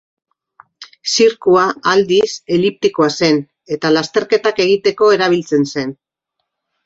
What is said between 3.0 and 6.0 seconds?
zen eta lasterketak egiteko erabiltzen zen.